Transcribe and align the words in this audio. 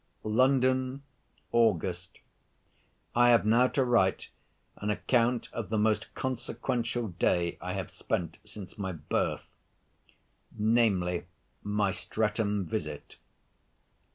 LONDON, 0.23 1.03
AUGUST. 1.51 2.21
I 3.13 3.29
have 3.29 3.45
now 3.45 3.67
to 3.67 3.85
write 3.85 4.29
an 4.77 4.89
account 4.89 5.47
of 5.53 5.69
the 5.69 5.77
most 5.77 6.11
consequential 6.15 7.09
day 7.09 7.59
I 7.61 7.73
have 7.73 7.91
spent 7.91 8.37
since 8.43 8.79
my 8.79 8.93
birth; 8.93 9.47
namely, 10.57 11.27
my 11.61 11.91
Streatham 11.91 12.65
visit. 12.65 13.17